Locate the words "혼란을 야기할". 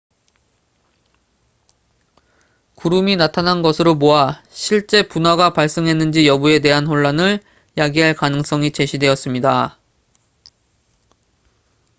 6.87-8.15